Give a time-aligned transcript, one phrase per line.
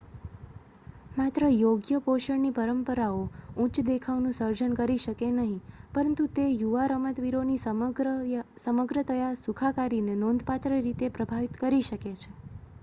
[1.15, 3.19] માત્ર યોગ્ય પોષણની પરંપરાઓ
[3.57, 5.61] ઉચ્ચ દેખાવનું સર્જન કરી શકે નહીં
[5.93, 7.61] પરંતુ તે યુવા રમતવીરોની
[8.63, 12.33] સમગ્રતયા સુખાકારીને નોંધપાત્ર રીતે પ્રભાવિત કરી શકે છે